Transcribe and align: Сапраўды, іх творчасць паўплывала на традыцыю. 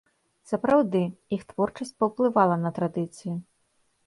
Сапраўды, 0.51 1.01
іх 1.37 1.43
творчасць 1.51 1.93
паўплывала 2.01 2.59
на 2.65 2.73
традыцыю. 2.79 3.37